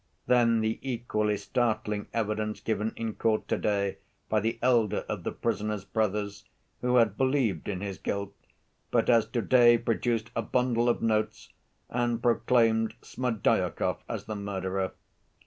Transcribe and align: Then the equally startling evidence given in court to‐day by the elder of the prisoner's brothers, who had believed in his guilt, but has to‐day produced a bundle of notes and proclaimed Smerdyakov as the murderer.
Then 0.25 0.61
the 0.61 0.79
equally 0.81 1.37
startling 1.37 2.07
evidence 2.11 2.59
given 2.59 2.91
in 2.95 3.13
court 3.13 3.47
to‐day 3.47 3.97
by 4.29 4.39
the 4.39 4.57
elder 4.59 5.05
of 5.07 5.21
the 5.21 5.31
prisoner's 5.31 5.85
brothers, 5.85 6.43
who 6.79 6.95
had 6.95 7.17
believed 7.17 7.69
in 7.69 7.81
his 7.81 7.99
guilt, 7.99 8.33
but 8.89 9.09
has 9.09 9.27
to‐day 9.27 9.77
produced 9.77 10.31
a 10.35 10.41
bundle 10.41 10.89
of 10.89 11.03
notes 11.03 11.53
and 11.87 12.19
proclaimed 12.19 12.95
Smerdyakov 13.03 13.97
as 14.09 14.25
the 14.25 14.35
murderer. 14.35 14.93